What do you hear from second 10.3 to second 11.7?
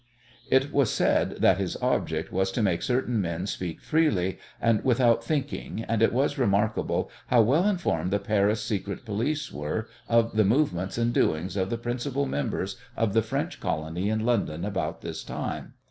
the movements and doings of